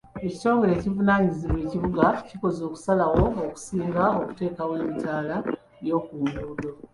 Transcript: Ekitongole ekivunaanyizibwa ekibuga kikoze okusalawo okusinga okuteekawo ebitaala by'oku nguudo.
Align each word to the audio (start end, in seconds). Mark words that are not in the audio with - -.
Ekitongole 0.25 0.71
ekivunaanyizibwa 0.75 1.59
ekibuga 1.65 2.05
kikoze 2.27 2.61
okusalawo 2.67 3.23
okusinga 3.47 4.03
okuteekawo 4.21 4.73
ebitaala 4.81 5.37
by'oku 5.81 6.13
nguudo. 6.23 6.71